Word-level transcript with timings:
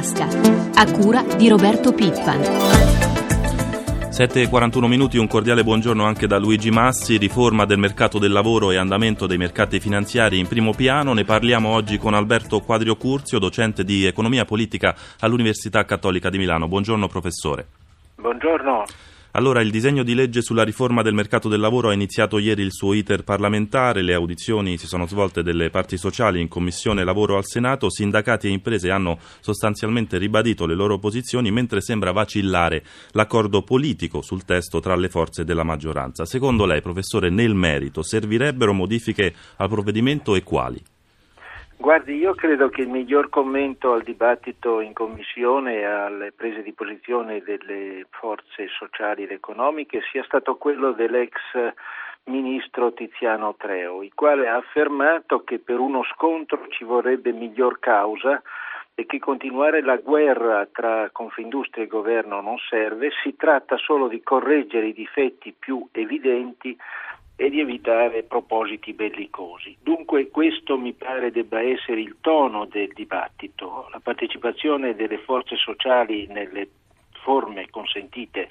tasca, 0.00 0.28
a 0.74 0.90
cura 0.90 1.22
di 1.36 1.48
Roberto 1.48 1.92
Pippan. 1.92 2.40
7.41 4.10 4.86
minuti, 4.86 5.18
un 5.18 5.26
cordiale 5.26 5.62
buongiorno 5.62 6.04
anche 6.04 6.26
da 6.26 6.38
Luigi 6.38 6.70
Massi, 6.70 7.18
riforma 7.18 7.66
del 7.66 7.78
mercato 7.78 8.18
del 8.18 8.32
lavoro 8.32 8.70
e 8.70 8.76
andamento 8.76 9.26
dei 9.26 9.36
mercati 9.36 9.78
finanziari 9.78 10.38
in 10.38 10.48
primo 10.48 10.72
piano. 10.72 11.12
Ne 11.12 11.24
parliamo 11.24 11.68
oggi 11.68 11.98
con 11.98 12.14
Alberto 12.14 12.60
Quadrio 12.60 12.96
Curzio, 12.96 13.38
docente 13.38 13.84
di 13.84 14.06
economia 14.06 14.44
politica 14.44 14.94
all'Università 15.20 15.84
Cattolica 15.84 16.30
di 16.30 16.38
Milano. 16.38 16.66
Buongiorno 16.66 17.06
professore. 17.06 17.66
Buongiorno. 18.16 18.84
Allora, 19.32 19.60
il 19.60 19.70
disegno 19.70 20.02
di 20.02 20.14
legge 20.14 20.42
sulla 20.42 20.64
riforma 20.64 21.02
del 21.02 21.14
mercato 21.14 21.48
del 21.48 21.60
lavoro 21.60 21.90
ha 21.90 21.92
iniziato 21.92 22.38
ieri 22.38 22.62
il 22.62 22.72
suo 22.72 22.94
iter 22.94 23.22
parlamentare, 23.22 24.02
le 24.02 24.12
audizioni 24.12 24.76
si 24.76 24.88
sono 24.88 25.06
svolte 25.06 25.44
delle 25.44 25.70
parti 25.70 25.96
sociali 25.96 26.40
in 26.40 26.48
Commissione 26.48 27.04
Lavoro 27.04 27.36
al 27.36 27.46
Senato, 27.46 27.90
sindacati 27.90 28.48
e 28.48 28.50
imprese 28.50 28.90
hanno 28.90 29.20
sostanzialmente 29.38 30.18
ribadito 30.18 30.66
le 30.66 30.74
loro 30.74 30.98
posizioni 30.98 31.52
mentre 31.52 31.80
sembra 31.80 32.10
vacillare 32.10 32.84
l'accordo 33.12 33.62
politico 33.62 34.20
sul 34.20 34.44
testo 34.44 34.80
tra 34.80 34.96
le 34.96 35.08
forze 35.08 35.44
della 35.44 35.62
maggioranza. 35.62 36.24
Secondo 36.24 36.66
lei, 36.66 36.82
professore, 36.82 37.30
nel 37.30 37.54
merito 37.54 38.02
servirebbero 38.02 38.72
modifiche 38.72 39.32
al 39.58 39.68
provvedimento 39.68 40.34
e 40.34 40.42
quali? 40.42 40.82
Guardi, 41.80 42.14
io 42.16 42.34
credo 42.34 42.68
che 42.68 42.82
il 42.82 42.90
miglior 42.90 43.30
commento 43.30 43.94
al 43.94 44.02
dibattito 44.02 44.80
in 44.80 44.92
commissione 44.92 45.76
e 45.76 45.84
alle 45.84 46.30
prese 46.30 46.60
di 46.60 46.74
posizione 46.74 47.40
delle 47.40 48.04
forze 48.10 48.68
sociali 48.68 49.22
ed 49.22 49.30
economiche 49.30 50.02
sia 50.12 50.22
stato 50.24 50.56
quello 50.56 50.92
dell'ex 50.92 51.32
ministro 52.24 52.92
Tiziano 52.92 53.54
Treo, 53.56 54.02
il 54.02 54.12
quale 54.14 54.46
ha 54.46 54.56
affermato 54.56 55.42
che 55.42 55.58
per 55.58 55.78
uno 55.78 56.04
scontro 56.12 56.66
ci 56.68 56.84
vorrebbe 56.84 57.32
miglior 57.32 57.78
causa 57.78 58.42
e 58.94 59.06
che 59.06 59.18
continuare 59.18 59.80
la 59.80 59.96
guerra 59.96 60.68
tra 60.70 61.08
Confindustria 61.10 61.84
e 61.84 61.86
governo 61.86 62.42
non 62.42 62.58
serve, 62.58 63.08
si 63.22 63.36
tratta 63.36 63.78
solo 63.78 64.06
di 64.06 64.22
correggere 64.22 64.88
i 64.88 64.92
difetti 64.92 65.54
più 65.58 65.88
evidenti 65.92 66.76
e 67.40 67.48
di 67.48 67.58
evitare 67.58 68.22
propositi 68.24 68.92
bellicosi. 68.92 69.74
Dunque 69.80 70.28
questo 70.28 70.76
mi 70.76 70.92
pare 70.92 71.30
debba 71.30 71.62
essere 71.62 72.02
il 72.02 72.16
tono 72.20 72.66
del 72.66 72.88
dibattito. 72.92 73.88
La 73.92 74.00
partecipazione 74.00 74.94
delle 74.94 75.16
forze 75.16 75.56
sociali 75.56 76.26
nelle 76.26 76.68
forme 77.22 77.70
consentite 77.70 78.50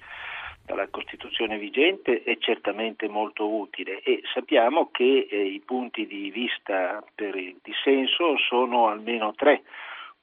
dalla 0.65 0.87
Costituzione 0.87 1.59
vigente 1.59 2.23
è 2.23 2.35
certamente 2.39 3.07
molto 3.07 3.47
utile 3.47 4.01
e 4.01 4.23
sappiamo 4.33 4.89
che 4.89 5.27
eh, 5.29 5.39
i 5.39 5.61
punti 5.63 6.07
di 6.07 6.31
vista 6.31 7.03
per 7.13 7.35
il 7.35 7.57
dissenso 7.61 8.37
sono 8.39 8.87
almeno 8.87 9.33
tre. 9.35 9.61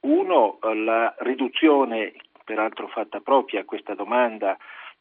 Uno, 0.01 0.59
la 0.73 1.15
riduzione, 1.19 2.15
peraltro 2.43 2.89
fatta 2.89 3.21
propria 3.21 3.63
questa 3.63 3.93
domanda, 3.93 4.57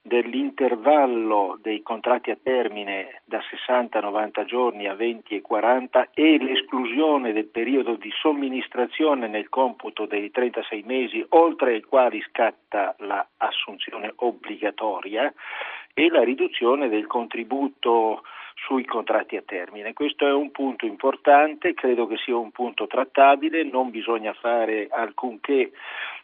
dell'intervallo 0.07 1.59
dei 1.61 1.83
contratti 1.83 2.31
a 2.31 2.39
termine 2.41 3.23
da 3.25 3.43
60 3.51 3.99
a 3.99 4.03
90 4.03 4.45
giorni 4.45 4.87
a 4.87 4.95
20 4.95 5.35
e 5.35 5.41
40 5.41 6.11
e 6.15 6.39
l'esclusione 6.39 7.33
del 7.33 7.47
periodo 7.47 7.97
di 7.97 8.11
somministrazione 8.21 9.27
nel 9.27 9.49
computo 9.49 10.07
dei 10.07 10.31
36 10.31 10.83
mesi 10.87 11.25
oltre 11.31 11.77
i 11.77 11.83
quali 11.83 12.23
scatta 12.29 12.95
l'assunzione 12.99 14.13
obbligatoria 14.17 15.33
e 15.93 16.09
la 16.09 16.23
riduzione 16.23 16.89
del 16.89 17.07
contributo 17.07 18.23
sui 18.67 18.85
contratti 18.85 19.37
a 19.37 19.43
termine. 19.45 19.93
Questo 19.93 20.27
è 20.27 20.33
un 20.33 20.51
punto 20.51 20.87
importante, 20.87 21.75
credo 21.75 22.07
che 22.07 22.17
sia 22.17 22.37
un 22.37 22.51
punto 22.51 22.87
trattabile, 22.87 23.65
non 23.65 23.91
bisogna 23.91 24.33
fare 24.33 24.89
alcunché 24.91 25.73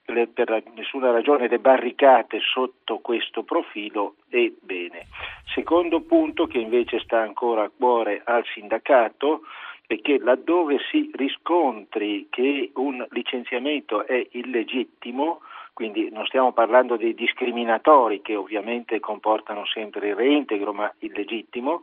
per 0.05 0.63
nessuna 0.75 1.11
ragione 1.11 1.49
le 1.49 1.59
barricate 1.59 2.41
sotto 2.41 2.99
questo 2.99 3.43
profilo 3.45 4.17
e 4.29 4.55
bene. 4.61 5.07
Secondo 5.55 6.01
punto 6.01 6.47
che 6.47 6.59
invece 6.59 7.01
sta 7.01 7.21
ancora 7.21 7.65
a 7.65 7.71
cuore 7.75 8.23
al 8.25 8.45
sindacato 8.53 9.43
è 9.87 10.01
che 10.01 10.19
laddove 10.19 10.79
si 10.91 11.11
riscontri 11.15 12.27
che 12.31 12.71
un 12.75 13.05
licenziamento 13.11 14.07
è 14.07 14.27
illegittimo, 14.33 15.41
quindi 15.73 16.11
non 16.11 16.27
stiamo 16.27 16.53
parlando 16.53 16.97
dei 16.97 17.15
discriminatori 17.15 18.21
che 18.23 18.37
ovviamente 18.37 19.01
comportano 19.01 19.65
sempre 19.67 20.09
il 20.09 20.15
reintegro 20.17 20.73
ma 20.73 20.93
illegittimo, 20.99 21.83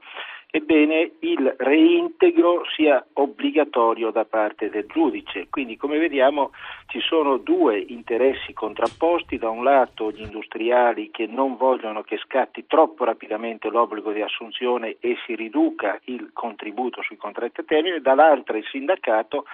ebbene 0.51 1.11
il 1.19 1.53
reintegro 1.57 2.63
sia 2.75 3.05
obbligatorio 3.13 4.09
da 4.09 4.25
parte 4.25 4.69
del 4.69 4.87
giudice. 4.87 5.47
Quindi 5.49 5.77
come 5.77 5.99
vediamo 5.99 6.51
ci 6.87 6.99
sono 6.99 7.37
due 7.37 7.77
interessi 7.77 8.53
contrapposti, 8.53 9.37
da 9.37 9.49
un 9.49 9.63
lato 9.63 10.11
gli 10.11 10.21
industriali 10.21 11.11
che 11.11 11.27
non 11.27 11.55
vogliono 11.55 12.01
che 12.01 12.17
scatti 12.17 12.65
troppo 12.65 13.03
rapidamente 13.03 13.69
l'obbligo 13.69 14.11
di 14.11 14.21
assunzione 14.21 14.97
e 14.99 15.17
si 15.25 15.35
riduca 15.35 15.99
il 16.05 16.31
contributo 16.33 17.03
sui 17.03 17.17
contratti 17.17 17.61
a 17.61 17.63
termine, 17.63 18.01
dall'altro 18.01 18.57
il 18.57 18.65
sindacato 18.65 19.45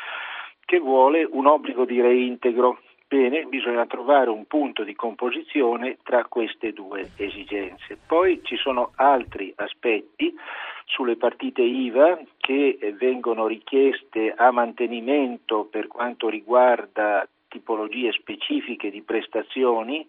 che 0.63 0.79
vuole 0.79 1.27
un 1.29 1.45
obbligo 1.45 1.85
di 1.85 1.99
reintegro 2.01 2.79
Bene, 3.15 3.45
bisogna 3.45 3.85
trovare 3.85 4.29
un 4.29 4.43
punto 4.45 4.83
di 4.83 4.93
composizione 4.93 5.99
tra 6.03 6.25
queste 6.25 6.73
due 6.73 7.11
esigenze. 7.15 7.97
Poi 8.05 8.41
ci 8.43 8.57
sono 8.57 8.91
altri 8.95 9.53
aspetti 9.55 10.35
sulle 10.83 11.15
partite 11.15 11.61
IVA 11.61 12.19
che 12.35 12.77
vengono 12.99 13.47
richieste 13.47 14.33
a 14.35 14.51
mantenimento 14.51 15.63
per 15.63 15.87
quanto 15.87 16.27
riguarda 16.27 17.25
tipologie 17.47 18.11
specifiche 18.11 18.91
di 18.91 19.01
prestazioni 19.01 20.05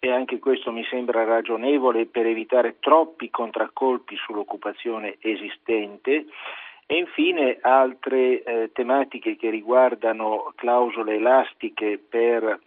e 0.00 0.10
anche 0.10 0.38
questo 0.38 0.72
mi 0.72 0.84
sembra 0.84 1.24
ragionevole 1.24 2.06
per 2.06 2.24
evitare 2.24 2.78
troppi 2.80 3.28
contraccolpi 3.28 4.16
sull'occupazione 4.16 5.16
esistente 5.20 6.24
e 6.86 6.96
infine 6.96 7.58
altre 7.60 8.42
eh, 8.42 8.70
tematiche 8.72 9.36
che 9.36 9.50
riguardano 9.50 10.52
clausole 10.54 11.16
elastiche 11.16 11.98
per 11.98 12.60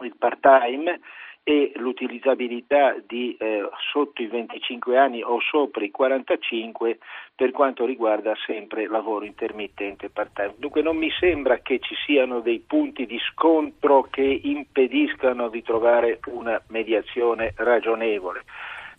il 0.00 0.16
part-time 0.16 1.00
e 1.44 1.72
l'utilizzabilità 1.74 2.94
di 3.04 3.36
eh, 3.36 3.68
sotto 3.90 4.22
i 4.22 4.28
25 4.28 4.96
anni 4.96 5.22
o 5.22 5.40
sopra 5.40 5.84
i 5.84 5.90
45 5.90 6.98
per 7.34 7.50
quanto 7.50 7.84
riguarda 7.84 8.32
sempre 8.46 8.86
lavoro 8.86 9.24
intermittente 9.24 10.08
part-time. 10.08 10.54
Dunque 10.58 10.82
non 10.82 10.96
mi 10.96 11.10
sembra 11.18 11.58
che 11.58 11.80
ci 11.80 11.96
siano 12.06 12.40
dei 12.40 12.60
punti 12.60 13.06
di 13.06 13.18
scontro 13.32 14.02
che 14.02 14.22
impediscano 14.22 15.48
di 15.48 15.62
trovare 15.62 16.20
una 16.26 16.62
mediazione 16.68 17.54
ragionevole. 17.56 18.44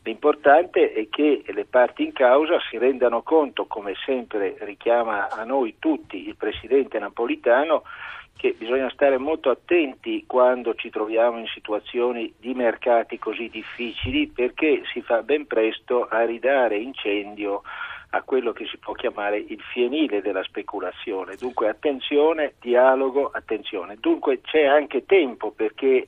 L'importante 0.03 0.91
è 0.91 1.07
che 1.09 1.43
le 1.45 1.65
parti 1.65 2.03
in 2.03 2.11
causa 2.11 2.59
si 2.69 2.77
rendano 2.77 3.21
conto, 3.21 3.65
come 3.65 3.93
sempre 4.05 4.57
richiama 4.59 5.29
a 5.29 5.43
noi 5.45 5.75
tutti 5.79 6.27
il 6.27 6.35
Presidente 6.35 6.99
Napolitano, 6.99 7.83
che 8.35 8.53
bisogna 8.57 8.89
stare 8.89 9.17
molto 9.17 9.49
attenti 9.49 10.25
quando 10.27 10.75
ci 10.75 10.89
troviamo 10.89 11.37
in 11.37 11.47
situazioni 11.47 12.33
di 12.37 12.53
mercati 12.53 13.17
così 13.17 13.47
difficili 13.47 14.27
perché 14.27 14.81
si 14.91 15.01
fa 15.01 15.21
ben 15.21 15.47
presto 15.47 16.07
a 16.09 16.25
ridare 16.25 16.77
incendio 16.77 17.61
a 18.09 18.21
quello 18.23 18.51
che 18.51 18.65
si 18.65 18.77
può 18.77 18.93
chiamare 18.93 19.37
il 19.37 19.61
fienile 19.71 20.21
della 20.21 20.43
speculazione. 20.43 21.35
Dunque 21.35 21.69
attenzione, 21.69 22.55
dialogo, 22.59 23.31
attenzione. 23.33 23.95
Dunque 23.99 24.41
c'è 24.41 24.65
anche 24.65 25.05
tempo 25.05 25.51
perché 25.51 26.07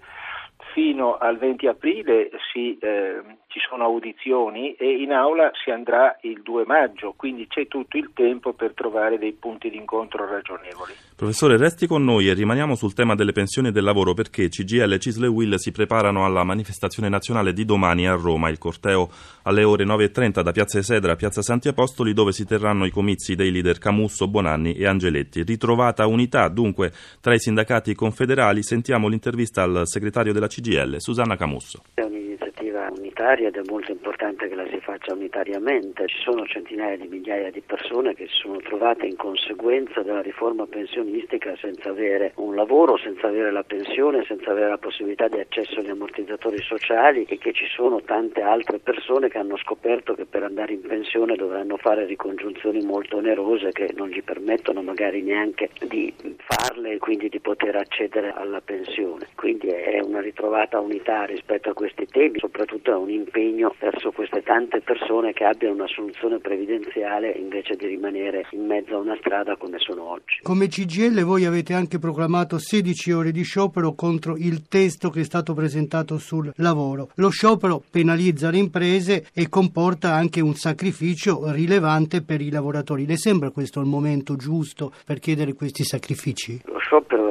fino 0.73 1.17
al 1.17 1.37
20 1.37 1.67
aprile 1.67 2.29
si, 2.51 2.77
eh, 2.79 3.21
ci 3.55 3.61
sono 3.69 3.85
audizioni 3.85 4.73
e 4.73 5.01
in 5.01 5.13
aula 5.13 5.49
si 5.63 5.71
andrà 5.71 6.17
il 6.23 6.41
2 6.41 6.65
maggio, 6.65 7.13
quindi 7.15 7.47
c'è 7.47 7.67
tutto 7.67 7.95
il 7.95 8.11
tempo 8.13 8.51
per 8.51 8.73
trovare 8.73 9.17
dei 9.17 9.31
punti 9.31 9.69
di 9.69 9.77
incontro 9.77 10.27
ragionevoli. 10.27 10.91
Professore, 11.15 11.55
resti 11.55 11.87
con 11.87 12.03
noi 12.03 12.27
e 12.27 12.33
rimaniamo 12.33 12.75
sul 12.75 12.93
tema 12.93 13.15
delle 13.15 13.31
pensioni 13.31 13.69
e 13.69 13.71
del 13.71 13.85
lavoro 13.85 14.13
perché 14.13 14.49
CGL, 14.49 14.97
Cisle 14.97 15.27
e 15.27 15.29
Will 15.29 15.55
si 15.55 15.71
preparano 15.71 16.25
alla 16.25 16.43
manifestazione 16.43 17.07
nazionale 17.07 17.53
di 17.53 17.63
domani 17.63 18.05
a 18.09 18.15
Roma, 18.15 18.49
il 18.49 18.57
corteo 18.57 19.07
alle 19.43 19.63
ore 19.63 19.85
9.30 19.85 20.41
da 20.41 20.51
Piazza 20.51 20.79
Esedra 20.79 21.13
a 21.13 21.15
Piazza 21.15 21.41
Santi 21.41 21.69
Apostoli 21.69 22.11
dove 22.11 22.33
si 22.33 22.45
terranno 22.45 22.83
i 22.83 22.91
comizi 22.91 23.35
dei 23.35 23.53
leader 23.53 23.77
Camusso, 23.77 24.27
Bonanni 24.27 24.73
e 24.73 24.85
Angeletti. 24.85 25.43
Ritrovata 25.43 26.05
unità 26.07 26.49
dunque 26.49 26.91
tra 27.21 27.33
i 27.33 27.39
sindacati 27.39 27.95
confederali, 27.95 28.63
sentiamo 28.63 29.07
l'intervista 29.07 29.63
al 29.63 29.83
segretario 29.85 30.33
della 30.33 30.47
CGL, 30.47 30.97
Susanna 30.97 31.37
Camusso. 31.37 31.83
È 31.93 32.01
un'iniziativa 32.01 32.91
unitaria 33.15 33.47
ed 33.47 33.55
è 33.55 33.61
molto 33.69 33.91
importante 33.93 34.49
che 34.49 34.55
la 34.55 34.67
si 34.67 34.79
faccia 34.81 35.13
unitariamente. 35.13 36.05
Ci 36.07 36.17
sono 36.21 36.45
centinaia 36.45 36.97
di 36.97 37.07
migliaia 37.07 37.49
di 37.49 37.61
persone 37.61 38.13
che 38.13 38.27
si 38.27 38.35
sono 38.41 38.57
trovate 38.57 39.05
in 39.05 39.15
conseguenza 39.15 40.01
della 40.01 40.21
riforma 40.21 40.65
pensionistica 40.65 41.55
senza 41.55 41.89
avere 41.89 42.33
un 42.35 42.55
lavoro, 42.55 42.97
senza 42.97 43.27
avere 43.27 43.51
la 43.51 43.63
pensione, 43.63 44.25
senza 44.25 44.51
avere 44.51 44.69
la 44.69 44.77
possibilità 44.77 45.29
di 45.29 45.39
accesso 45.39 45.79
agli 45.79 45.89
ammortizzatori 45.89 46.61
sociali 46.61 47.25
e 47.29 47.37
che 47.37 47.53
ci 47.53 47.65
sono 47.67 48.01
tante 48.01 48.41
altre 48.41 48.79
persone 48.79 49.29
che 49.29 49.37
hanno 49.37 49.55
scoperto 49.57 50.13
che 50.13 50.25
per 50.25 50.43
andare 50.43 50.73
in 50.73 50.81
pensione 50.81 51.35
dovranno 51.35 51.77
fare 51.77 52.05
ricongiunzioni 52.05 52.83
molto 52.83 53.17
onerose 53.17 53.71
che 53.71 53.93
non 53.95 54.09
gli 54.09 54.23
permettono 54.23 54.81
magari 54.81 55.21
neanche 55.21 55.69
di 55.87 56.13
farle 56.37 56.93
e 56.93 56.97
quindi 56.97 57.29
di 57.29 57.39
poter 57.39 57.77
accedere 57.77 58.33
alla 58.35 58.59
pensione. 58.59 59.27
Quindi 59.35 59.67
è 59.67 60.01
una 60.03 60.19
ritrovata 60.19 60.79
unità 60.79 61.23
rispetto 61.23 61.69
a 61.69 61.73
questi 61.73 62.05
temi, 62.07 62.39
soprattutto 62.39 62.91
è 62.91 62.95
un 62.95 63.04
impegno 63.09 63.73
verso 63.79 64.11
queste 64.11 64.41
tante 64.41 64.81
persone 64.81 65.33
che 65.33 65.43
abbiano 65.43 65.75
una 65.75 65.87
soluzione 65.87 66.39
previdenziale 66.39 67.31
invece 67.31 67.75
di 67.75 67.87
rimanere 67.87 68.45
in 68.51 68.65
mezzo 68.65 68.95
a 68.95 68.99
una 68.99 69.15
strada 69.19 69.55
come 69.57 69.77
sono 69.79 70.03
oggi. 70.09 70.39
Come 70.41 70.67
CGL 70.67 71.23
voi 71.23 71.45
avete 71.45 71.73
anche 71.73 71.99
proclamato 71.99 72.57
16 72.57 73.11
ore 73.11 73.31
di 73.31 73.43
sciopero 73.43 73.93
contro 73.93 74.35
il 74.37 74.67
testo 74.67 75.09
che 75.09 75.21
è 75.21 75.23
stato 75.23 75.53
presentato 75.53 76.17
sul 76.17 76.51
lavoro. 76.57 77.09
Lo 77.15 77.29
sciopero 77.29 77.81
penalizza 77.89 78.49
le 78.49 78.57
imprese 78.57 79.27
e 79.33 79.49
comporta 79.49 80.13
anche 80.13 80.41
un 80.41 80.53
sacrificio 80.53 81.51
rilevante 81.51 82.23
per 82.23 82.41
i 82.41 82.49
lavoratori. 82.49 83.05
Le 83.05 83.17
sembra 83.17 83.51
questo 83.51 83.79
il 83.79 83.87
momento 83.87 84.35
giusto 84.35 84.91
per 85.05 85.19
chiedere 85.19 85.53
questi 85.53 85.83
sacrifici? 85.83 86.61
Lo 86.65 86.79
sciopero 86.79 87.24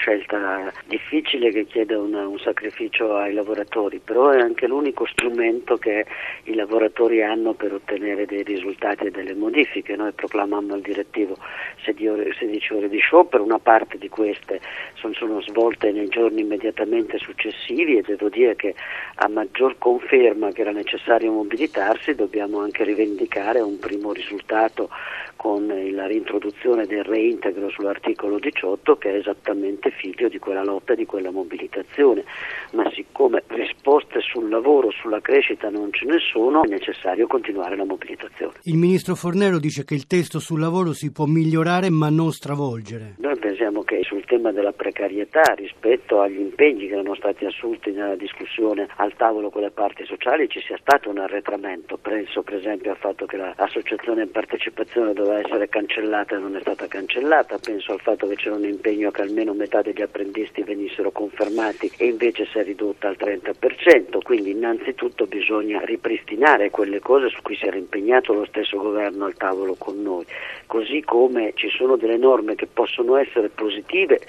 scelta 0.00 0.72
difficile 0.86 1.50
che 1.50 1.66
chiede 1.66 1.94
una, 1.94 2.26
un 2.26 2.38
sacrificio 2.38 3.16
ai 3.16 3.34
lavoratori, 3.34 4.00
però 4.02 4.30
è 4.30 4.40
anche 4.40 4.66
l'unico 4.66 5.06
strumento 5.06 5.76
che 5.76 6.06
i 6.44 6.54
lavoratori 6.54 7.22
hanno 7.22 7.52
per 7.52 7.74
ottenere 7.74 8.24
dei 8.24 8.42
risultati 8.42 9.04
e 9.04 9.10
delle 9.10 9.34
modifiche. 9.34 9.96
Noi 9.96 10.12
proclamammo 10.12 10.74
il 10.74 10.80
direttivo 10.80 11.36
16 11.84 12.06
ore, 12.08 12.32
16 12.32 12.72
ore 12.72 12.88
di 12.88 12.98
sciopero, 12.98 13.44
una 13.44 13.58
parte 13.58 13.98
di 13.98 14.08
queste 14.08 14.60
sono, 14.94 15.12
sono 15.12 15.42
svolte 15.42 15.92
nei 15.92 16.08
giorni 16.08 16.40
immediatamente 16.40 17.18
successivi 17.18 17.98
e 17.98 18.02
devo 18.02 18.30
dire 18.30 18.56
che 18.56 18.74
a 19.16 19.28
maggior 19.28 19.76
conferma 19.76 20.50
che 20.52 20.62
era 20.62 20.72
necessario 20.72 21.30
mobilitarsi 21.30 22.14
dobbiamo 22.14 22.60
anche 22.60 22.84
rivendicare 22.84 23.60
un 23.60 23.78
primo 23.78 24.12
risultato 24.12 24.88
con 25.36 25.66
la 25.66 26.06
reintroduzione 26.06 26.86
del 26.86 27.04
reintegro 27.04 27.70
sull'articolo 27.70 28.38
18 28.38 28.96
che 28.96 29.12
è 29.12 29.16
esattamente 29.16 29.90
figlio 30.00 30.28
di 30.28 30.38
quella 30.38 30.64
lotta 30.64 30.94
e 30.94 30.96
di 30.96 31.04
quella 31.04 31.30
mobilitazione, 31.30 32.24
ma 32.72 32.90
siccome 32.92 33.42
risposte 33.48 34.20
sul 34.20 34.48
lavoro, 34.48 34.90
sulla 34.90 35.20
crescita 35.20 35.68
non 35.70 35.92
ce 35.92 36.06
ne 36.06 36.18
sono, 36.18 36.62
è 36.64 36.68
necessario 36.68 37.26
continuare 37.26 37.76
la 37.76 37.84
mobilitazione. 37.84 38.54
Il 38.62 38.76
ministro 38.76 39.14
Fornero 39.14 39.58
dice 39.58 39.84
che 39.84 39.94
il 39.94 40.06
testo 40.06 40.38
sul 40.38 40.60
lavoro 40.60 40.92
si 40.92 41.10
può 41.12 41.26
migliorare 41.26 41.90
ma 41.90 42.08
non 42.08 42.32
stravolgere. 42.32 43.14
Noi 43.18 43.38
pensiamo 43.38 43.82
che 43.82 44.00
sul 44.02 44.24
tema 44.24 44.52
della 44.52 44.72
precarietà 44.72 45.54
rispetto 45.54 46.20
agli 46.20 46.40
impegni 46.40 46.86
che 46.86 46.94
erano 46.94 47.14
stati 47.14 47.44
assunti 47.44 47.90
nella 47.90 48.16
discussione 48.16 48.88
al 48.96 49.14
tavolo 49.16 49.50
con 49.50 49.62
le 49.62 49.70
parti 49.70 50.04
sociali 50.04 50.48
ci 50.48 50.60
sia 50.60 50.76
stato 50.80 51.10
un 51.10 51.18
arretramento, 51.18 51.96
penso 51.96 52.42
per 52.42 52.54
esempio 52.54 52.92
al 52.92 52.96
fatto 52.96 53.26
che 53.26 53.36
l'associazione 53.36 54.22
in 54.22 54.30
partecipazione 54.30 55.12
doveva 55.12 55.38
essere 55.38 55.68
cancellata 55.68 56.36
e 56.36 56.38
non 56.38 56.56
è 56.56 56.60
stata 56.60 56.86
cancellata, 56.86 57.58
penso 57.58 57.92
al 57.92 58.00
fatto 58.00 58.26
che 58.26 58.36
c'era 58.36 58.56
un 58.56 58.64
impegno 58.64 59.10
che 59.10 59.22
almeno 59.22 59.52
metà 59.54 59.82
degli 59.82 60.02
apprendisti 60.02 60.62
venissero 60.62 61.10
confermati 61.10 61.90
e 61.96 62.06
invece 62.06 62.46
si 62.46 62.58
è 62.60 62.64
ridotta 62.64 63.08
al 63.08 63.16
30%, 63.18 64.20
quindi 64.22 64.50
innanzitutto 64.50 65.26
bisogna 65.26 65.80
ripristinare 65.84 66.70
quelle 66.70 67.00
cose 67.00 67.28
su 67.28 67.40
cui 67.42 67.56
si 67.56 67.66
era 67.66 67.76
impegnato 67.76 68.32
lo 68.32 68.44
stesso 68.46 68.78
governo 68.78 69.24
al 69.24 69.34
tavolo 69.34 69.74
con 69.78 70.00
noi, 70.02 70.24
così 70.66 71.02
come 71.02 71.52
ci 71.54 71.68
sono 71.68 71.96
delle 71.96 72.16
norme 72.16 72.54
che 72.54 72.66
possono 72.66 73.16
essere 73.16 73.48
positive 73.48 74.20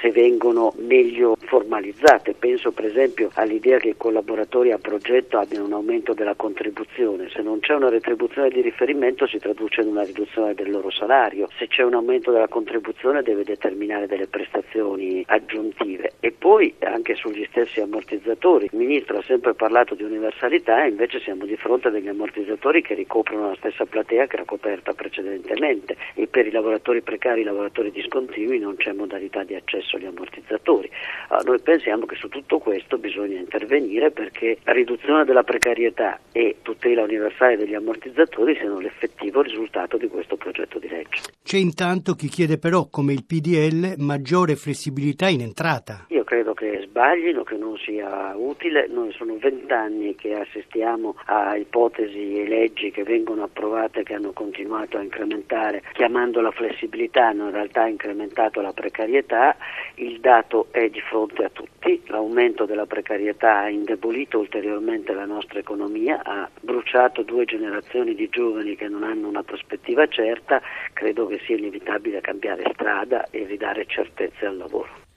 se 0.00 0.10
vengono 0.10 0.72
meglio 0.78 1.36
formalizzate, 1.38 2.34
penso 2.34 2.72
per 2.72 2.86
esempio 2.86 3.30
all'idea 3.34 3.78
che 3.78 3.88
i 3.88 3.96
collaboratori 3.96 4.72
a 4.72 4.78
progetto 4.78 5.38
abbiano 5.38 5.66
un 5.66 5.72
aumento 5.72 6.14
della 6.14 6.34
contribuzione, 6.34 7.28
se 7.30 7.42
non 7.42 7.60
c'è 7.60 7.74
una 7.74 7.90
retribuzione 7.90 8.48
di 8.48 8.60
riferimento 8.60 9.26
si 9.26 9.38
traduce 9.38 9.82
in 9.82 9.88
una 9.88 10.02
riduzione 10.02 10.54
del 10.54 10.70
loro 10.70 10.90
salario, 10.90 11.48
se 11.58 11.66
c'è 11.66 11.82
un 11.82 11.94
aumento 11.94 12.30
della 12.30 12.48
contribuzione 12.48 13.22
deve 13.22 13.44
determinare 13.44 14.06
delle 14.06 14.26
prestazioni 14.26 15.22
aggiuntive. 15.26 16.12
E 16.20 16.32
poi 16.32 16.74
anche 16.80 17.14
sugli 17.14 17.46
stessi 17.50 17.79
ammortizzatori. 17.80 18.68
Il 18.70 18.78
Ministro 18.78 19.18
ha 19.18 19.22
sempre 19.22 19.54
parlato 19.54 19.94
di 19.94 20.02
universalità 20.02 20.84
e 20.84 20.88
invece 20.88 21.20
siamo 21.20 21.44
di 21.44 21.56
fronte 21.56 21.88
a 21.88 21.90
degli 21.90 22.08
ammortizzatori 22.08 22.82
che 22.82 22.94
ricoprono 22.94 23.48
la 23.48 23.56
stessa 23.56 23.84
platea 23.84 24.26
che 24.26 24.36
era 24.36 24.44
coperta 24.44 24.92
precedentemente 24.92 25.96
e 26.14 26.26
per 26.26 26.46
i 26.46 26.50
lavoratori 26.50 27.02
precari, 27.02 27.40
i 27.40 27.44
lavoratori 27.44 27.90
discontinui 27.90 28.58
non 28.58 28.76
c'è 28.76 28.92
modalità 28.92 29.44
di 29.44 29.54
accesso 29.54 29.96
agli 29.96 30.06
ammortizzatori. 30.06 30.90
Allora, 31.28 31.50
noi 31.50 31.60
pensiamo 31.60 32.06
che 32.06 32.16
su 32.16 32.28
tutto 32.28 32.58
questo 32.58 32.98
bisogna 32.98 33.38
intervenire 33.38 34.10
perché 34.10 34.58
la 34.64 34.72
riduzione 34.72 35.24
della 35.24 35.42
precarietà 35.42 36.20
e 36.32 36.56
tutela 36.62 37.02
universale 37.02 37.56
degli 37.56 37.74
ammortizzatori 37.74 38.54
siano 38.56 38.78
l'effettivo 38.78 39.42
risultato 39.42 39.96
di 39.96 40.08
questo 40.08 40.36
progetto 40.36 40.78
di 40.78 40.88
legge. 40.88 41.22
C'è 41.42 41.56
intanto 41.56 42.14
chi 42.14 42.28
chiede 42.28 42.58
però, 42.58 42.88
come 42.90 43.12
il 43.12 43.24
PDL, 43.24 43.94
maggiore 43.98 44.56
flessibilità 44.56 45.28
in 45.28 45.40
entrata. 45.40 46.06
Io 46.08 46.19
credo 46.30 46.54
che 46.54 46.82
sbaglino, 46.84 47.42
che 47.42 47.56
non 47.56 47.76
sia 47.76 48.36
utile. 48.36 48.86
Noi 48.86 49.10
sono 49.10 49.36
vent'anni 49.36 50.14
che 50.14 50.36
assistiamo 50.36 51.16
a 51.24 51.56
ipotesi 51.56 52.40
e 52.40 52.46
leggi 52.46 52.92
che 52.92 53.02
vengono 53.02 53.42
approvate 53.42 54.04
che 54.04 54.14
hanno 54.14 54.30
continuato 54.30 54.96
a 54.96 55.02
incrementare, 55.02 55.82
chiamando 55.92 56.40
la 56.40 56.52
flessibilità, 56.52 57.26
hanno 57.26 57.46
in 57.46 57.50
realtà 57.50 57.88
incrementato 57.88 58.60
la 58.60 58.72
precarietà. 58.72 59.56
Il 59.96 60.20
dato 60.20 60.68
è 60.70 60.88
di 60.88 61.00
fronte 61.00 61.42
a 61.42 61.48
tutti, 61.48 62.00
l'aumento 62.06 62.64
della 62.64 62.86
precarietà 62.86 63.62
ha 63.62 63.68
indebolito 63.68 64.38
ulteriormente 64.38 65.12
la 65.12 65.24
nostra 65.24 65.58
economia, 65.58 66.22
ha 66.22 66.48
bruciato 66.60 67.22
due 67.22 67.44
generazioni 67.44 68.14
di 68.14 68.28
giovani 68.28 68.76
che 68.76 68.86
non 68.86 69.02
hanno 69.02 69.26
una 69.26 69.42
prospettiva 69.42 70.06
certa, 70.06 70.62
credo 70.92 71.26
che 71.26 71.40
sia 71.44 71.56
inevitabile 71.56 72.20
cambiare 72.20 72.70
strada 72.72 73.26
e 73.30 73.46
ridare 73.46 73.84
certezze 73.86 74.46
al 74.46 74.56
lavoro. 74.56 75.09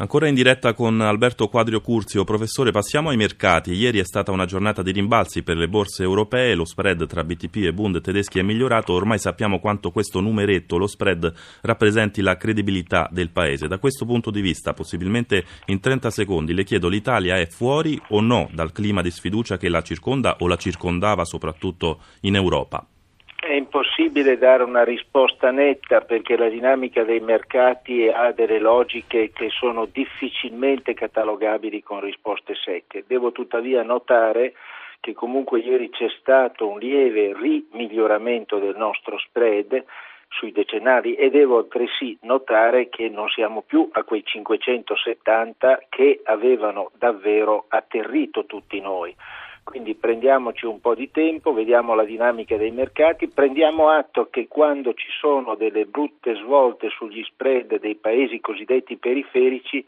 Ancora 0.00 0.28
in 0.28 0.34
diretta 0.36 0.74
con 0.74 1.00
Alberto 1.00 1.48
Quadrio 1.48 1.80
Curzio, 1.80 2.22
professore, 2.22 2.70
passiamo 2.70 3.08
ai 3.08 3.16
mercati. 3.16 3.72
Ieri 3.72 3.98
è 3.98 4.04
stata 4.04 4.30
una 4.30 4.44
giornata 4.44 4.80
di 4.80 4.92
rimbalzi 4.92 5.42
per 5.42 5.56
le 5.56 5.66
borse 5.66 6.04
europee, 6.04 6.54
lo 6.54 6.64
spread 6.64 7.04
tra 7.08 7.24
BTP 7.24 7.56
e 7.64 7.72
Bund 7.72 8.00
tedeschi 8.00 8.38
è 8.38 8.42
migliorato, 8.42 8.92
ormai 8.92 9.18
sappiamo 9.18 9.58
quanto 9.58 9.90
questo 9.90 10.20
numeretto, 10.20 10.78
lo 10.78 10.86
spread, 10.86 11.32
rappresenti 11.62 12.22
la 12.22 12.36
credibilità 12.36 13.08
del 13.10 13.30
paese. 13.30 13.66
Da 13.66 13.78
questo 13.78 14.04
punto 14.04 14.30
di 14.30 14.40
vista, 14.40 14.72
possibilmente 14.72 15.44
in 15.66 15.80
30 15.80 16.10
secondi, 16.10 16.54
le 16.54 16.62
chiedo, 16.62 16.86
l'Italia 16.86 17.36
è 17.36 17.48
fuori 17.48 18.00
o 18.10 18.20
no 18.20 18.48
dal 18.52 18.70
clima 18.70 19.02
di 19.02 19.10
sfiducia 19.10 19.56
che 19.56 19.68
la 19.68 19.82
circonda 19.82 20.36
o 20.38 20.46
la 20.46 20.54
circondava 20.54 21.24
soprattutto 21.24 22.02
in 22.20 22.36
Europa? 22.36 22.86
Impossibile 23.78 24.38
dare 24.38 24.64
una 24.64 24.82
risposta 24.82 25.52
netta 25.52 26.00
perché 26.00 26.36
la 26.36 26.48
dinamica 26.48 27.04
dei 27.04 27.20
mercati 27.20 28.08
ha 28.08 28.32
delle 28.32 28.58
logiche 28.58 29.30
che 29.30 29.50
sono 29.50 29.84
difficilmente 29.84 30.94
catalogabili 30.94 31.80
con 31.84 32.00
risposte 32.00 32.56
secche. 32.56 33.04
Devo 33.06 33.30
tuttavia 33.30 33.84
notare 33.84 34.54
che 34.98 35.14
comunque 35.14 35.60
ieri 35.60 35.90
c'è 35.90 36.08
stato 36.18 36.66
un 36.66 36.80
lieve 36.80 37.32
rimiglioramento 37.40 38.58
del 38.58 38.74
nostro 38.76 39.16
spread 39.16 39.84
sui 40.28 40.50
decennali 40.50 41.14
e 41.14 41.30
devo 41.30 41.58
altresì 41.58 42.18
notare 42.22 42.88
che 42.88 43.08
non 43.08 43.28
siamo 43.28 43.62
più 43.62 43.88
a 43.92 44.02
quei 44.02 44.24
570 44.24 45.84
che 45.88 46.20
avevano 46.24 46.90
davvero 46.98 47.66
atterrito 47.68 48.44
tutti 48.44 48.80
noi. 48.80 49.14
Quindi 49.68 49.94
prendiamoci 49.96 50.64
un 50.64 50.80
po' 50.80 50.94
di 50.94 51.10
tempo, 51.10 51.52
vediamo 51.52 51.94
la 51.94 52.04
dinamica 52.04 52.56
dei 52.56 52.70
mercati, 52.70 53.28
prendiamo 53.28 53.90
atto 53.90 54.28
che 54.30 54.48
quando 54.48 54.94
ci 54.94 55.08
sono 55.20 55.56
delle 55.56 55.84
brutte 55.84 56.34
svolte 56.36 56.88
sugli 56.88 57.22
spread 57.24 57.78
dei 57.78 57.96
paesi 57.96 58.40
cosiddetti 58.40 58.96
periferici, 58.96 59.84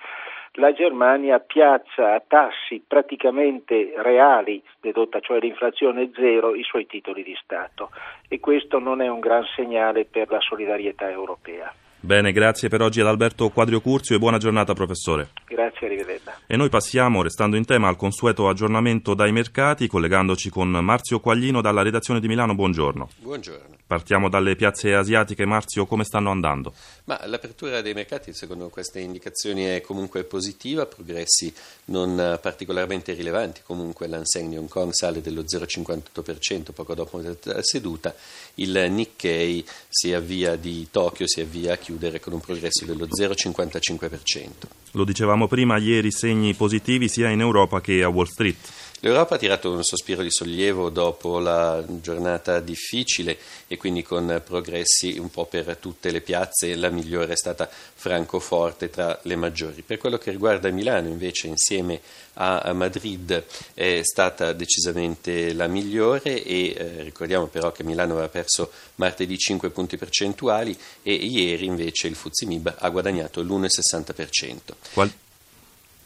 la 0.55 0.75
Germania 0.75 1.41
piazza 1.41 2.13
a 2.13 2.23
tassi 2.27 2.85
praticamente 2.87 3.95
reali, 3.97 4.63
dedotta 4.83 5.19
cioè 5.21 5.41
l'inflazione 5.41 6.11
zero, 6.15 6.55
i 6.55 6.63
suoi 6.63 6.85
titoli 6.85 7.23
di 7.23 7.35
Stato 7.43 7.89
e 8.29 8.39
questo 8.39 8.79
non 8.79 9.01
è 9.01 9.09
un 9.09 9.21
gran 9.21 9.47
segnale 9.57 10.05
per 10.05 10.31
la 10.31 10.41
solidarietà 10.41 11.09
europea. 11.09 11.73
Bene, 12.03 12.33
grazie 12.33 12.69
per 12.69 12.81
oggi 12.81 13.01
ad 13.01 13.07
Alberto 13.07 13.51
Quadrio 13.51 13.81
Curzio 13.81 14.17
e 14.17 14.19
buona 14.19 14.39
giornata 14.39 14.73
professore. 14.73 15.31
Grazie, 15.47 15.87
arrivederla. 15.87 16.33
E 16.47 16.57
noi 16.57 16.71
passiamo, 16.71 17.23
restando 17.23 17.57
in 17.57 17.67
tema, 17.67 17.89
al 17.89 17.97
consueto 17.97 18.49
aggiornamento 18.49 19.13
dai 19.13 19.33
mercati, 19.33 19.87
collegandoci 19.87 20.49
con 20.49 20.71
Marzio 20.71 21.21
Quaglino 21.21 21.61
dalla 21.61 21.83
redazione 21.83 22.21
di 22.21 22.29
Milano. 22.29 22.55
Buongiorno. 22.55 23.09
Buongiorno. 23.19 23.80
Partiamo 23.91 24.29
dalle 24.29 24.55
piazze 24.55 24.95
asiatiche, 24.95 25.45
Marzio, 25.45 25.85
come 25.85 26.05
stanno 26.05 26.31
andando? 26.31 26.73
Ma 27.07 27.27
l'apertura 27.27 27.81
dei 27.81 27.93
mercati, 27.93 28.33
secondo 28.33 28.69
queste 28.69 29.01
indicazioni, 29.01 29.65
è 29.65 29.81
comunque 29.81 30.23
positiva, 30.23 30.87
progressi 30.87 31.53
non 31.87 32.39
particolarmente 32.41 33.15
rilevanti. 33.15 33.63
Comunque 33.67 34.07
l'Anseng 34.07 34.49
di 34.49 34.57
Hong 34.57 34.69
Kong 34.69 34.93
sale 34.93 35.21
dello 35.21 35.43
0,58% 35.43 36.71
poco 36.73 36.95
dopo 36.95 37.21
la 37.21 37.63
seduta, 37.63 38.15
il 38.55 38.87
Nikkei 38.91 39.67
si 39.89 40.13
avvia 40.13 40.55
di 40.55 40.87
Tokyo, 40.89 41.27
si 41.27 41.41
avvia 41.41 41.73
a 41.73 41.77
chiudere 41.77 42.21
con 42.21 42.33
un 42.33 42.41
progresso 42.41 42.85
dello 42.85 43.09
0,55%. 43.09 44.49
Lo 44.93 45.03
dicevamo 45.03 45.49
prima, 45.49 45.79
ieri 45.79 46.13
segni 46.13 46.55
positivi 46.55 47.09
sia 47.09 47.29
in 47.29 47.41
Europa 47.41 47.81
che 47.81 48.05
a 48.05 48.09
Wall 48.09 48.27
Street. 48.27 48.57
L'Europa 49.03 49.37
ha 49.37 49.39
tirato 49.39 49.73
un 49.73 49.83
sospiro 49.83 50.21
di 50.21 50.31
sollievo 50.31 50.91
dopo 50.91 51.39
la 51.39 51.83
giornata 51.87 52.61
difficile 52.61 53.39
e 53.67 53.79
quindi 53.79 54.03
con 54.03 54.43
progressi 54.45 55.19
un 55.19 55.31
po' 55.31 55.47
per 55.47 55.79
tutte 55.79 56.11
le 56.11 56.21
piazze, 56.21 56.75
la 56.77 56.91
migliore 56.91 57.33
è 57.33 57.37
stata 57.37 57.67
Francoforte 57.71 58.91
tra 58.91 59.19
le 59.23 59.37
maggiori. 59.37 59.81
Per 59.81 59.97
quello 59.97 60.19
che 60.19 60.31
riguarda 60.31 60.69
Milano 60.69 61.09
invece 61.09 61.47
insieme 61.47 61.99
a 62.35 62.75
Madrid 62.75 63.43
è 63.73 64.01
stata 64.03 64.53
decisamente 64.53 65.55
la 65.55 65.67
migliore 65.67 66.43
e 66.43 66.75
eh, 66.77 67.03
ricordiamo 67.03 67.47
però 67.47 67.73
che 67.73 67.85
Milano 67.85 68.13
aveva 68.13 68.29
perso 68.29 68.71
martedì 68.97 69.39
5 69.39 69.71
punti 69.71 69.97
percentuali 69.97 70.79
e 71.03 71.15
ieri 71.15 71.65
invece 71.65 72.07
il 72.07 72.17
Fuzimib 72.17 72.75
ha 72.79 72.89
guadagnato 72.91 73.41
l'1,60%. 73.41 74.57
Qual- 74.93 75.13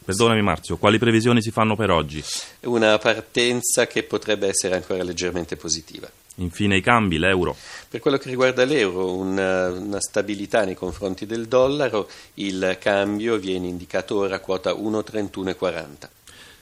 Perdonami 0.05 0.43
Marzio, 0.43 0.77
quali 0.77 0.99
previsioni 0.99 1.41
si 1.41 1.49
fanno 1.49 1.75
per 1.75 1.89
oggi? 1.89 2.23
Una 2.65 2.95
partenza 2.99 3.87
che 3.87 4.03
potrebbe 4.03 4.47
essere 4.47 4.75
ancora 4.75 5.01
leggermente 5.01 5.55
positiva. 5.55 6.07
Infine 6.35 6.77
i 6.77 6.81
cambi, 6.81 7.17
l'euro. 7.17 7.55
Per 7.89 7.99
quello 7.99 8.17
che 8.17 8.29
riguarda 8.29 8.65
l'euro, 8.65 9.15
una, 9.15 9.71
una, 9.71 9.99
stabilità 9.99 10.63
nei 10.63 10.75
confronti 10.75 11.25
del 11.25 11.47
dollaro, 11.47 12.07
il 12.35 12.77
cambio 12.79 13.37
viene 13.37 13.65
indicato 13.65 14.17
ora 14.17 14.35
a 14.35 14.39
quota 14.39 14.73
1,3140. 14.73 15.85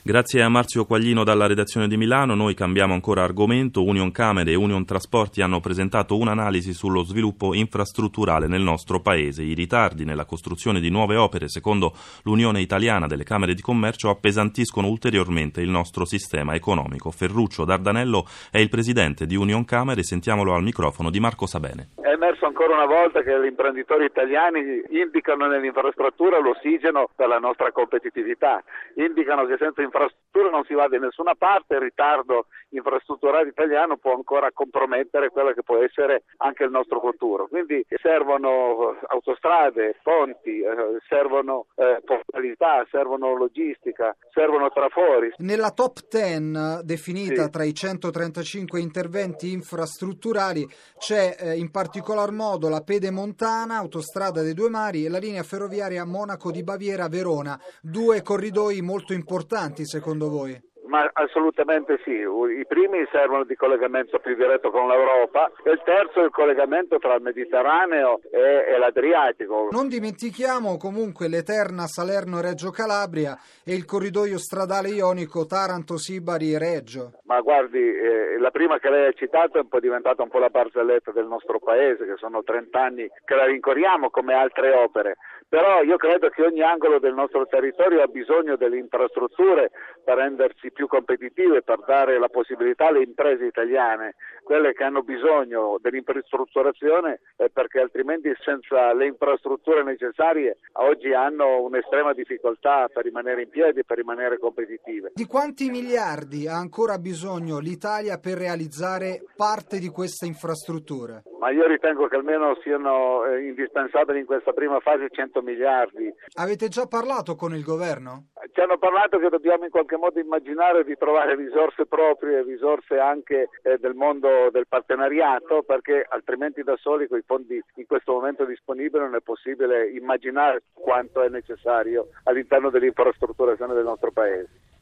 Grazie 0.06 0.42
a 0.42 0.50
Marzio 0.50 0.84
Quaglino 0.84 1.24
dalla 1.24 1.46
redazione 1.46 1.88
di 1.88 1.96
Milano, 1.96 2.34
noi 2.34 2.52
cambiamo 2.52 2.92
ancora 2.92 3.22
argomento. 3.22 3.82
Union 3.82 4.12
Camere 4.12 4.50
e 4.50 4.54
Union 4.54 4.84
Trasporti 4.84 5.40
hanno 5.40 5.60
presentato 5.60 6.18
un'analisi 6.18 6.74
sullo 6.74 7.04
sviluppo 7.04 7.54
infrastrutturale 7.54 8.46
nel 8.46 8.60
nostro 8.60 9.00
paese. 9.00 9.42
I 9.42 9.54
ritardi 9.54 10.04
nella 10.04 10.26
costruzione 10.26 10.80
di 10.80 10.90
nuove 10.90 11.16
opere, 11.16 11.48
secondo 11.48 11.94
l'Unione 12.24 12.60
Italiana 12.60 13.06
delle 13.06 13.24
Camere 13.24 13.54
di 13.54 13.62
Commercio, 13.62 14.10
appesantiscono 14.10 14.88
ulteriormente 14.88 15.62
il 15.62 15.70
nostro 15.70 16.04
sistema 16.04 16.54
economico. 16.54 17.10
Ferruccio 17.10 17.64
Dardanello 17.64 18.26
è 18.50 18.58
il 18.58 18.68
presidente 18.68 19.24
di 19.24 19.36
Union 19.36 19.64
Camere, 19.64 20.02
sentiamolo 20.02 20.52
al 20.52 20.62
microfono 20.62 21.08
di 21.08 21.18
Marco 21.18 21.46
Sabene. 21.46 21.92
È 21.94 22.08
emerso 22.08 22.44
ancora 22.44 22.74
una 22.74 22.84
volta 22.84 23.22
che 23.22 23.40
gli 23.40 23.46
imprenditori 23.46 24.04
italiani 24.04 24.82
indicano 24.90 25.46
nell'infrastruttura 25.46 26.38
l'ossigeno 26.40 27.08
per 27.16 27.28
la 27.28 27.38
nostra 27.38 27.72
competitività, 27.72 28.62
indicano 28.96 29.46
che 29.46 29.56
senza 29.58 29.80
infrastrutture 29.94 30.50
non 30.50 30.64
si 30.64 30.74
va 30.74 30.88
da 30.88 30.98
nessuna 30.98 31.34
parte, 31.34 31.74
il 31.74 31.80
ritardo 31.80 32.46
infrastrutturale 32.70 33.48
italiano 33.48 33.96
può 33.96 34.14
ancora 34.14 34.50
compromettere 34.52 35.30
quello 35.30 35.52
che 35.52 35.62
può 35.62 35.76
essere 35.78 36.24
anche 36.38 36.64
il 36.64 36.70
nostro 36.70 36.98
futuro. 37.00 37.46
Quindi 37.46 37.84
servono 38.02 38.98
autostrade, 39.06 39.96
ponti, 40.02 40.60
eh, 40.60 40.98
servono 41.08 41.66
eh, 41.76 42.00
portalità, 42.04 42.84
servono 42.90 43.36
logistica, 43.36 44.16
servono 44.32 44.70
trafori. 44.70 45.32
Nella 45.38 45.70
top 45.70 46.00
10 46.08 46.82
definita 46.84 47.44
sì. 47.44 47.50
tra 47.50 47.62
i 47.62 47.72
135 47.72 48.80
interventi 48.80 49.52
infrastrutturali 49.52 50.66
c'è 50.98 51.36
eh, 51.38 51.56
in 51.56 51.70
particolar 51.70 52.32
modo 52.32 52.68
la 52.68 52.80
Pedemontana, 52.80 53.76
autostrada 53.76 54.42
dei 54.42 54.54
due 54.54 54.68
mari 54.68 55.04
e 55.04 55.08
la 55.08 55.18
linea 55.18 55.42
ferroviaria 55.44 56.04
Monaco 56.04 56.50
di 56.50 56.64
Baviera-Verona, 56.64 57.58
due 57.80 58.22
corridoi 58.22 58.80
molto 58.80 59.12
importanti 59.12 59.83
secondo 59.84 60.28
voi? 60.28 60.60
Ma 60.94 61.10
assolutamente 61.12 61.98
sì, 62.04 62.12
i 62.12 62.66
primi 62.68 63.04
servono 63.10 63.42
di 63.42 63.56
collegamento 63.56 64.20
più 64.20 64.36
diretto 64.36 64.70
con 64.70 64.86
l'Europa 64.86 65.50
e 65.64 65.72
il 65.72 65.82
terzo 65.84 66.20
è 66.20 66.22
il 66.22 66.30
collegamento 66.30 66.98
tra 66.98 67.16
il 67.16 67.20
Mediterraneo 67.20 68.20
e, 68.30 68.72
e 68.72 68.78
l'Adriatico. 68.78 69.70
Non 69.72 69.88
dimentichiamo 69.88 70.76
comunque 70.76 71.26
l'eterna 71.26 71.88
Salerno-Reggio 71.88 72.70
Calabria 72.70 73.36
e 73.66 73.74
il 73.74 73.84
corridoio 73.84 74.38
stradale 74.38 74.90
ionico 74.90 75.46
Taranto-Sibari-Reggio. 75.46 77.18
Ma 77.24 77.40
guardi, 77.40 77.80
eh, 77.80 78.38
la 78.38 78.52
prima 78.52 78.78
che 78.78 78.88
lei 78.88 79.08
ha 79.08 79.12
citato 79.14 79.58
è 79.58 79.62
un 79.62 79.68
po' 79.68 79.80
diventata 79.80 80.22
un 80.22 80.28
po' 80.28 80.38
la 80.38 80.48
barzelletta 80.48 81.10
del 81.10 81.26
nostro 81.26 81.58
paese, 81.58 82.06
che 82.06 82.14
sono 82.18 82.44
30 82.44 82.80
anni 82.80 83.08
che 83.24 83.34
la 83.34 83.46
rincorriamo 83.46 84.10
come 84.10 84.34
altre 84.34 84.70
opere 84.70 85.16
però 85.54 85.84
io 85.84 85.96
credo 85.98 86.30
che 86.30 86.42
ogni 86.42 86.62
angolo 86.62 86.98
del 86.98 87.14
nostro 87.14 87.46
territorio 87.46 88.02
ha 88.02 88.08
bisogno 88.08 88.56
delle 88.56 88.76
infrastrutture 88.76 89.70
per 90.02 90.16
rendersi 90.16 90.72
più 90.72 90.83
competitive, 90.86 91.62
per 91.62 91.80
dare 91.86 92.18
la 92.18 92.28
possibilità 92.28 92.88
alle 92.88 93.02
imprese 93.02 93.44
italiane, 93.44 94.14
quelle 94.42 94.72
che 94.72 94.84
hanno 94.84 95.02
bisogno 95.02 95.78
dell'infrastrutturazione, 95.80 97.20
eh, 97.36 97.50
perché 97.50 97.80
altrimenti 97.80 98.32
senza 98.44 98.92
le 98.92 99.06
infrastrutture 99.06 99.82
necessarie 99.82 100.58
oggi 100.72 101.12
hanno 101.12 101.62
un'estrema 101.62 102.12
difficoltà 102.12 102.88
per 102.92 103.04
rimanere 103.04 103.42
in 103.42 103.48
piedi, 103.48 103.84
per 103.84 103.96
rimanere 103.96 104.38
competitive. 104.38 105.12
Di 105.14 105.26
quanti 105.26 105.70
miliardi 105.70 106.46
ha 106.46 106.56
ancora 106.56 106.98
bisogno 106.98 107.58
l'Italia 107.58 108.18
per 108.18 108.36
realizzare 108.38 109.22
parte 109.36 109.78
di 109.78 109.88
queste 109.88 110.26
infrastrutture? 110.26 111.22
Ma 111.44 111.50
io 111.50 111.66
ritengo 111.66 112.08
che 112.08 112.16
almeno 112.16 112.56
siano 112.62 113.26
eh, 113.26 113.46
indispensabili 113.46 114.20
in 114.20 114.24
questa 114.24 114.52
prima 114.52 114.80
fase 114.80 115.10
100 115.10 115.42
miliardi. 115.42 116.10
Avete 116.38 116.68
già 116.68 116.86
parlato 116.86 117.34
con 117.34 117.54
il 117.54 117.62
governo? 117.62 118.28
Ci 118.50 118.60
hanno 118.60 118.78
parlato 118.78 119.18
che 119.18 119.28
dobbiamo 119.28 119.64
in 119.64 119.70
qualche 119.70 119.98
modo 119.98 120.18
immaginare 120.18 120.63
di 120.84 120.96
trovare 120.96 121.36
risorse 121.36 121.86
proprie, 121.86 122.42
risorse 122.42 122.98
anche 122.98 123.48
eh, 123.62 123.78
del 123.78 123.94
mondo 123.94 124.50
del 124.50 124.66
partenariato, 124.66 125.62
perché 125.62 126.04
altrimenti 126.08 126.62
da 126.62 126.76
soli 126.76 127.06
con 127.06 127.18
i 127.18 127.24
fondi 127.26 127.62
in 127.74 127.86
questo 127.86 128.12
momento 128.12 128.44
disponibili 128.44 129.04
non 129.04 129.14
è 129.14 129.20
possibile 129.20 129.90
immaginare 129.90 130.62
quanto 130.72 131.22
è 131.22 131.28
necessario 131.28 132.08
all'interno 132.24 132.70
dell'infrastrutturazione 132.70 133.74
del 133.74 133.84
nostro 133.84 134.10
Paese. 134.10 134.73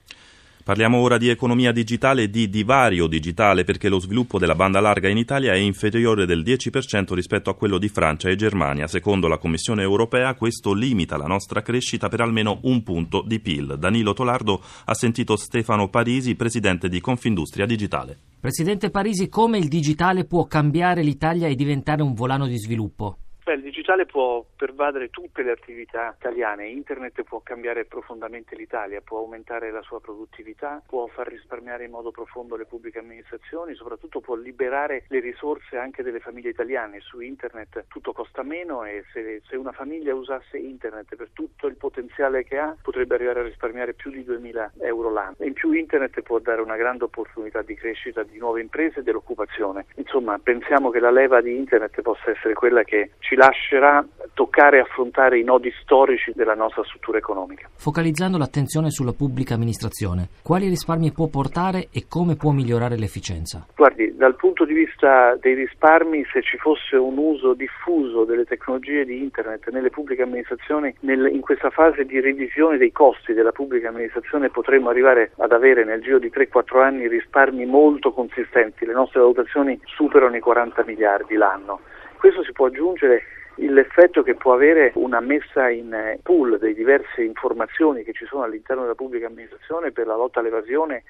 Parliamo 0.64 0.99
ora 0.99 1.19
di 1.19 1.28
economia 1.28 1.73
digitale 1.73 2.23
e 2.23 2.31
di 2.31 2.49
divario 2.49 3.09
digitale 3.09 3.64
perché 3.64 3.88
lo 3.88 3.99
sviluppo 3.99 4.38
della 4.38 4.54
banda 4.54 4.78
larga 4.78 5.09
in 5.09 5.16
Italia 5.16 5.54
è 5.54 5.57
inferiore 5.57 6.25
del 6.25 6.42
10% 6.42 7.14
rispetto 7.14 7.50
a 7.50 7.57
quello 7.57 7.78
di 7.78 7.88
Francia 7.88 8.28
e 8.28 8.37
Germania. 8.37 8.87
Secondo 8.87 9.26
la 9.26 9.38
Commissione 9.38 9.83
europea 9.83 10.35
questo 10.35 10.73
limita 10.73 11.16
la 11.16 11.26
nostra 11.26 11.62
crescita 11.62 12.09
per 12.09 12.21
almeno 12.21 12.61
un 12.62 12.85
punto 12.85 13.25
di 13.26 13.40
PIL. 13.40 13.76
Danilo 13.76 14.12
Tolardo 14.12 14.62
ha 14.85 14.95
sentito 14.95 15.35
Stefano 15.37 15.88
Parisi, 15.88 16.37
presidente 16.37 16.88
di 16.88 17.00
Confindustria 17.00 17.66
Digitale. 17.66 18.16
Presidente 18.38 18.90
Parisi, 18.90 19.28
come 19.28 19.59
il 19.59 19.66
digitale 19.66 20.26
può 20.26 20.47
cambiare 20.47 21.02
l'Italia 21.02 21.49
e 21.49 21.57
diventare 21.57 22.02
un 22.02 22.14
volano 22.14 22.47
di 22.47 22.59
sviluppo? 22.59 23.16
Beh, 23.45 23.55
il 23.55 23.63
digitale 23.63 24.07
può 24.07 24.45
pervadere 24.55 25.11
tutte 25.11 25.43
le 25.43 25.51
attività 25.51 26.15
italiane, 26.17 26.69
internet 26.69 27.25
può 27.25 27.41
cambiare 27.41 27.85
profondamente 27.87 28.55
l'Italia, 28.55 29.01
può 29.01 29.19
aumentare 29.19 29.73
la 29.73 29.83
sua 29.83 30.01
produttività, 30.01 30.81
può 30.87 31.09
far 31.09 31.27
risparmiare 31.27 31.85
in 31.85 31.91
modo 31.91 32.13
profondo 32.13 32.55
le 32.55 32.67
pubbliche 32.67 33.01
amministrazioni, 33.01 33.75
soprattutto 33.75 34.21
può 34.21 34.37
liberare 34.37 35.07
le 35.09 35.19
risorse 35.19 35.77
anche 35.77 36.05
delle 36.05 36.21
famiglie 36.21 36.51
italiane. 36.51 37.01
Su 37.01 37.19
internet 37.19 37.87
tutto 37.89 38.13
costa 38.13 38.45
meno 38.45 38.85
e 38.85 39.03
se, 39.13 39.43
se 39.45 39.57
una 39.57 39.73
famiglia 39.73 40.15
usasse 40.15 40.57
internet 40.57 41.17
per 41.17 41.31
tutto 41.33 41.67
il 41.67 41.75
potenziale 41.75 42.45
che 42.45 42.59
ha 42.59 42.77
potrebbe 42.81 43.17
arrivare 43.17 43.41
a 43.41 43.45
risparmiare 43.45 43.95
più 43.95 44.13
di 44.13 44.23
2000 44.23 44.75
euro 44.83 45.11
l'anno. 45.11 45.35
In 45.41 45.55
più 45.55 45.73
internet 45.73 46.21
può 46.23 46.39
dare 46.39 46.61
una 46.61 46.77
grande 46.77 47.03
opportunità 47.03 47.63
di 47.63 47.75
crescita 47.75 48.23
di 48.23 48.39
nuove 48.39 48.61
imprese 48.61 49.01
e 49.01 49.03
dell'occupazione. 49.03 49.87
Insomma, 49.97 50.39
pensiamo 50.39 50.91
che 50.91 51.01
la 51.01 51.11
leva 51.11 51.41
di 51.41 51.57
internet 51.57 52.01
possa 52.03 52.31
essere 52.31 52.55
quella 52.55 52.85
che 52.85 53.11
ci 53.19 53.32
ci 53.33 53.35
lascerà 53.35 54.05
toccare 54.35 54.77
e 54.77 54.81
affrontare 54.81 55.39
i 55.39 55.45
nodi 55.45 55.73
storici 55.81 56.33
della 56.35 56.55
nostra 56.55 56.85
struttura 56.85 57.17
economica. 57.17 57.69
Focalizzando 57.75 58.37
l'attenzione 58.37 58.91
sulla 58.91 59.12
pubblica 59.12 59.55
amministrazione, 59.55 60.29
quali 60.43 60.69
risparmi 60.69 61.12
può 61.12 61.29
portare 61.29 61.89
e 61.93 62.05
come 62.09 62.37
può 62.37 62.51
migliorare 62.51 62.99
l'efficienza? 62.99 63.67
Guardi, 63.75 64.15
dal 64.17 64.37
punto 64.37 64.67
di 64.67 64.75
vista 64.75 65.35
dei 65.41 65.55
risparmi, 65.55 66.25
se 66.31 66.43
ci 66.43 66.59
fosse 66.59 66.97
un 66.97 67.17
uso 67.17 67.55
diffuso 67.55 68.25
delle 68.25 68.45
tecnologie 68.45 69.05
di 69.05 69.23
Internet 69.23 69.71
nelle 69.71 69.89
pubbliche 69.89 70.23
amministrazioni, 70.23 70.95
nel, 71.01 71.27
in 71.33 71.41
questa 71.41 71.71
fase 71.71 72.05
di 72.05 72.21
revisione 72.21 72.77
dei 72.77 72.93
costi 72.93 73.33
della 73.33 73.53
pubblica 73.53 73.89
amministrazione 73.89 74.51
potremmo 74.51 74.91
arrivare 74.91 75.33
ad 75.39 75.53
avere 75.53 75.85
nel 75.85 76.03
giro 76.03 76.19
di 76.19 76.31
3-4 76.31 76.83
anni 76.83 77.09
risparmi 77.09 77.65
molto 77.65 78.12
consistenti. 78.12 78.85
Le 78.85 78.93
nostre 78.93 79.21
valutazioni 79.21 79.81
superano 79.87 80.37
i 80.37 80.41
40 80.41 80.85
miliardi 80.85 81.37
l'anno 81.37 81.81
questo 82.23 82.45
si 82.45 82.52
può 82.52 82.67
aggiungere 82.67 83.25
l'effetto 83.57 84.23
che 84.23 84.37
può 84.37 84.52
avere 84.52 84.93
una 84.95 85.19
messa 85.19 85.69
in 85.69 85.93
eh, 85.93 86.21
pool 86.23 86.57
delle 86.57 86.73
diverse 86.73 87.25
informazioni 87.25 88.05
che 88.05 88.12
ci 88.12 88.26
sono 88.26 88.45
all'interno 88.45 88.83
della 88.83 88.95
pubblica 88.95 89.26
amministrazione 89.26 89.91
per 89.91 90.07
la 90.07 90.14
lotta 90.14 90.38
all'evasione 90.38 91.02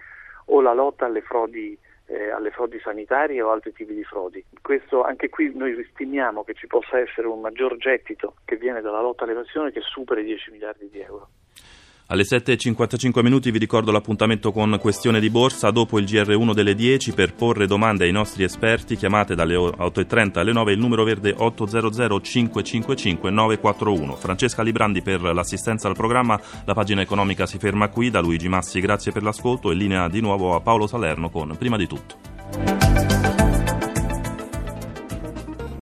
o 0.47 0.62
la 0.62 0.73
lotta 0.73 1.04
alle 1.04 1.21
frodi 1.21 1.78
eh, 2.07 2.31
alle 2.31 2.50
frodi 2.50 2.81
sanitarie 2.81 3.42
o 3.42 3.50
altri 3.50 3.75
tipi 3.75 3.92
di 3.92 4.04
frodi. 4.04 4.42
Questo, 4.62 5.02
anche 5.02 5.28
qui 5.28 5.54
noi 5.54 5.87
stimiamo 5.92 6.45
che 6.45 6.54
ci 6.54 6.66
possa 6.66 6.99
essere 6.99 7.26
un 7.26 7.42
maggior 7.42 7.76
gettito 7.76 8.37
che 8.47 8.57
viene 8.57 8.81
dalla 8.81 9.02
lotta 9.02 9.25
all'evasione 9.25 9.71
che 9.71 9.83
supera 9.83 10.19
i 10.19 10.25
10 10.25 10.50
miliardi 10.50 10.88
di 10.88 11.00
euro. 11.00 11.28
Alle 12.06 12.25
7.55 12.25 13.23
minuti 13.23 13.50
vi 13.50 13.59
ricordo 13.59 13.90
l'appuntamento 13.90 14.52
con 14.52 14.76
Questione 14.78 15.18
di 15.18 15.30
Borsa 15.30 15.71
dopo 15.71 15.99
il 15.99 16.04
GR1 16.04 16.52
delle 16.52 16.75
10 16.75 17.12
per 17.12 17.35
porre 17.35 17.66
domande 17.66 18.04
ai 18.04 18.12
nostri 18.12 18.44
esperti. 18.44 18.97
Chiamate 18.97 19.35
dalle 19.35 19.54
8.30 19.54 20.38
alle 20.38 20.52
9 20.52 20.73
il 20.73 20.78
numero 20.78 21.04
verde 21.04 21.35
800 21.37 22.21
555 22.21 23.30
941. 23.30 24.16
Francesca 24.16 24.62
Librandi 24.62 25.00
per 25.00 25.23
l'assistenza 25.23 25.88
al 25.88 25.94
programma. 25.94 26.38
La 26.64 26.75
pagina 26.75 27.00
economica 27.00 27.47
si 27.47 27.59
ferma 27.59 27.88
qui. 27.88 28.11
Da 28.11 28.21
Luigi 28.21 28.49
Massi 28.49 28.80
grazie 28.80 29.12
per 29.12 29.23
l'ascolto 29.23 29.71
e 29.71 29.75
linea 29.75 30.09
di 30.09 30.21
nuovo 30.21 30.54
a 30.54 30.61
Paolo 30.61 30.87
Salerno 30.87 31.30
con 31.30 31.56
Prima 31.56 31.78
di 31.78 31.87
tutto. 31.87 33.12